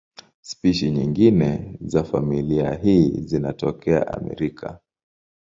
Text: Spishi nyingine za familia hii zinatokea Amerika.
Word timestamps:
Spishi 0.41 0.91
nyingine 0.91 1.77
za 1.81 2.03
familia 2.03 2.73
hii 2.75 3.21
zinatokea 3.21 4.13
Amerika. 4.17 4.79